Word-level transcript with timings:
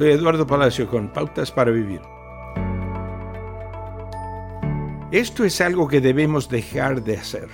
Soy 0.00 0.12
Eduardo 0.12 0.46
Palacio 0.46 0.88
con 0.88 1.12
Pautas 1.12 1.52
para 1.52 1.70
Vivir. 1.70 2.00
Esto 5.12 5.44
es 5.44 5.60
algo 5.60 5.88
que 5.88 6.00
debemos 6.00 6.48
dejar 6.48 7.04
de 7.04 7.18
hacer. 7.18 7.50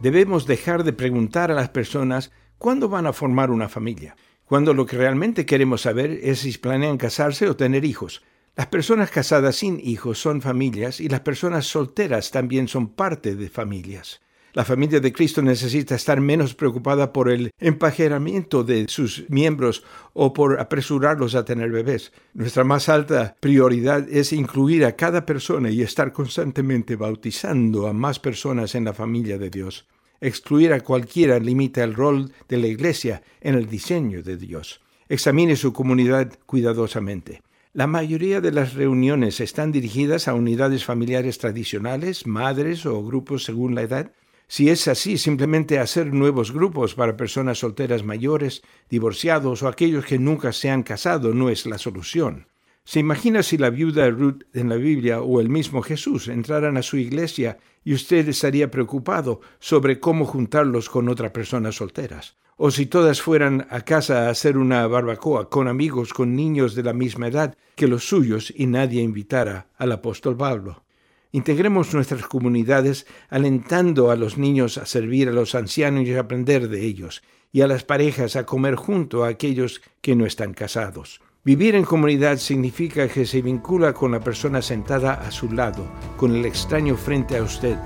Debemos 0.00 0.46
dejar 0.46 0.84
de 0.84 0.92
preguntar 0.92 1.50
a 1.50 1.54
las 1.54 1.70
personas 1.70 2.30
cuándo 2.56 2.88
van 2.88 3.08
a 3.08 3.12
formar 3.12 3.50
una 3.50 3.68
familia, 3.68 4.14
cuando 4.44 4.74
lo 4.74 4.86
que 4.86 4.96
realmente 4.96 5.44
queremos 5.44 5.80
saber 5.80 6.20
es 6.22 6.38
si 6.38 6.56
planean 6.56 6.98
casarse 6.98 7.48
o 7.48 7.56
tener 7.56 7.84
hijos. 7.84 8.22
Las 8.54 8.68
personas 8.68 9.10
casadas 9.10 9.56
sin 9.56 9.80
hijos 9.82 10.20
son 10.20 10.40
familias 10.40 11.00
y 11.00 11.08
las 11.08 11.22
personas 11.22 11.66
solteras 11.66 12.30
también 12.30 12.68
son 12.68 12.90
parte 12.90 13.34
de 13.34 13.48
familias. 13.48 14.20
La 14.54 14.64
familia 14.64 14.98
de 15.00 15.12
Cristo 15.12 15.42
necesita 15.42 15.94
estar 15.94 16.20
menos 16.20 16.54
preocupada 16.54 17.12
por 17.12 17.30
el 17.30 17.50
empajeramiento 17.60 18.64
de 18.64 18.86
sus 18.88 19.28
miembros 19.28 19.84
o 20.14 20.32
por 20.32 20.58
apresurarlos 20.58 21.34
a 21.34 21.44
tener 21.44 21.70
bebés. 21.70 22.12
Nuestra 22.32 22.64
más 22.64 22.88
alta 22.88 23.36
prioridad 23.40 24.08
es 24.08 24.32
incluir 24.32 24.84
a 24.84 24.96
cada 24.96 25.26
persona 25.26 25.70
y 25.70 25.82
estar 25.82 26.12
constantemente 26.12 26.96
bautizando 26.96 27.86
a 27.86 27.92
más 27.92 28.18
personas 28.18 28.74
en 28.74 28.84
la 28.84 28.94
familia 28.94 29.36
de 29.38 29.50
Dios. 29.50 29.86
Excluir 30.20 30.72
a 30.72 30.80
cualquiera 30.80 31.38
limita 31.38 31.84
el 31.84 31.94
rol 31.94 32.32
de 32.48 32.56
la 32.56 32.66
Iglesia 32.66 33.22
en 33.40 33.54
el 33.54 33.68
diseño 33.68 34.22
de 34.22 34.36
Dios. 34.36 34.80
Examine 35.08 35.56
su 35.56 35.72
comunidad 35.72 36.32
cuidadosamente. 36.46 37.42
La 37.74 37.86
mayoría 37.86 38.40
de 38.40 38.50
las 38.50 38.74
reuniones 38.74 39.40
están 39.40 39.70
dirigidas 39.72 40.26
a 40.26 40.34
unidades 40.34 40.84
familiares 40.84 41.38
tradicionales, 41.38 42.26
madres 42.26 42.84
o 42.86 43.04
grupos 43.04 43.44
según 43.44 43.74
la 43.74 43.82
edad. 43.82 44.12
Si 44.50 44.70
es 44.70 44.88
así, 44.88 45.18
simplemente 45.18 45.78
hacer 45.78 46.14
nuevos 46.14 46.52
grupos 46.52 46.94
para 46.94 47.18
personas 47.18 47.58
solteras 47.58 48.02
mayores, 48.02 48.62
divorciados 48.88 49.62
o 49.62 49.68
aquellos 49.68 50.06
que 50.06 50.18
nunca 50.18 50.54
se 50.54 50.70
han 50.70 50.82
casado 50.82 51.34
no 51.34 51.50
es 51.50 51.66
la 51.66 51.76
solución. 51.76 52.46
¿Se 52.82 52.98
imagina 52.98 53.42
si 53.42 53.58
la 53.58 53.68
viuda 53.68 54.08
Ruth 54.08 54.44
en 54.54 54.70
la 54.70 54.76
Biblia 54.76 55.20
o 55.20 55.40
el 55.42 55.50
mismo 55.50 55.82
Jesús 55.82 56.28
entraran 56.28 56.78
a 56.78 56.82
su 56.82 56.96
iglesia 56.96 57.58
y 57.84 57.92
usted 57.92 58.26
estaría 58.26 58.70
preocupado 58.70 59.42
sobre 59.58 60.00
cómo 60.00 60.24
juntarlos 60.24 60.88
con 60.88 61.10
otras 61.10 61.32
personas 61.32 61.76
solteras? 61.76 62.38
O 62.56 62.70
si 62.70 62.86
todas 62.86 63.20
fueran 63.20 63.66
a 63.68 63.82
casa 63.82 64.26
a 64.26 64.30
hacer 64.30 64.56
una 64.56 64.86
barbacoa 64.86 65.50
con 65.50 65.68
amigos 65.68 66.14
con 66.14 66.34
niños 66.34 66.74
de 66.74 66.84
la 66.84 66.94
misma 66.94 67.28
edad 67.28 67.54
que 67.76 67.86
los 67.86 68.08
suyos 68.08 68.50
y 68.56 68.66
nadie 68.66 69.02
invitara 69.02 69.68
al 69.76 69.92
apóstol 69.92 70.38
Pablo. 70.38 70.87
Integremos 71.30 71.92
nuestras 71.92 72.22
comunidades 72.22 73.06
alentando 73.28 74.10
a 74.10 74.16
los 74.16 74.38
niños 74.38 74.78
a 74.78 74.86
servir 74.86 75.28
a 75.28 75.32
los 75.32 75.54
ancianos 75.54 76.06
y 76.06 76.14
a 76.14 76.20
aprender 76.20 76.68
de 76.68 76.84
ellos, 76.86 77.22
y 77.52 77.60
a 77.60 77.66
las 77.66 77.84
parejas 77.84 78.36
a 78.36 78.46
comer 78.46 78.76
junto 78.76 79.24
a 79.24 79.28
aquellos 79.28 79.82
que 80.00 80.16
no 80.16 80.24
están 80.24 80.54
casados. 80.54 81.20
Vivir 81.44 81.74
en 81.74 81.84
comunidad 81.84 82.38
significa 82.38 83.08
que 83.08 83.24
se 83.24 83.42
vincula 83.42 83.94
con 83.94 84.12
la 84.12 84.20
persona 84.20 84.60
sentada 84.60 85.14
a 85.14 85.30
su 85.30 85.50
lado, 85.52 85.90
con 86.16 86.34
el 86.34 86.44
extraño 86.44 86.96
frente 86.96 87.36
a 87.36 87.42
usted. 87.42 87.76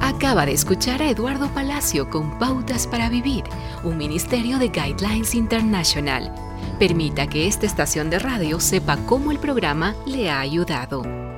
Acaba 0.00 0.46
de 0.46 0.52
escuchar 0.52 1.02
a 1.02 1.10
Eduardo 1.10 1.52
Palacio 1.52 2.08
con 2.08 2.38
Pautas 2.38 2.86
para 2.86 3.08
Vivir, 3.08 3.44
un 3.82 3.96
ministerio 3.96 4.58
de 4.58 4.68
Guidelines 4.68 5.34
International. 5.34 6.32
Permita 6.78 7.26
que 7.26 7.46
esta 7.46 7.66
estación 7.66 8.10
de 8.10 8.18
radio 8.18 8.60
sepa 8.60 8.96
cómo 9.06 9.32
el 9.32 9.38
programa 9.38 9.96
le 10.06 10.30
ha 10.30 10.40
ayudado. 10.40 11.25